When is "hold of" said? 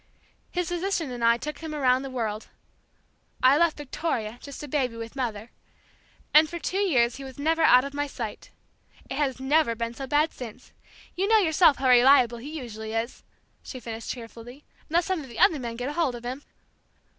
15.93-16.25